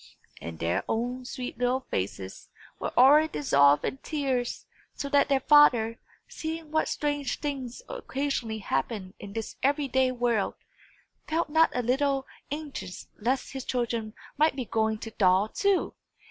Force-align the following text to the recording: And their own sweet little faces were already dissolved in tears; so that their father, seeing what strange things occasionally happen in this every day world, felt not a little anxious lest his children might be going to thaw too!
And 0.41 0.57
their 0.57 0.83
own 0.89 1.25
sweet 1.25 1.59
little 1.59 1.85
faces 1.91 2.49
were 2.79 2.91
already 2.97 3.27
dissolved 3.27 3.85
in 3.85 3.97
tears; 3.97 4.65
so 4.95 5.09
that 5.09 5.29
their 5.29 5.41
father, 5.41 5.99
seeing 6.27 6.71
what 6.71 6.87
strange 6.87 7.39
things 7.39 7.83
occasionally 7.87 8.57
happen 8.57 9.13
in 9.19 9.33
this 9.33 9.57
every 9.61 9.87
day 9.87 10.11
world, 10.11 10.55
felt 11.27 11.49
not 11.51 11.69
a 11.75 11.83
little 11.83 12.25
anxious 12.49 13.09
lest 13.19 13.53
his 13.53 13.63
children 13.63 14.15
might 14.39 14.55
be 14.55 14.65
going 14.65 14.97
to 14.97 15.11
thaw 15.11 15.45
too! 15.45 15.93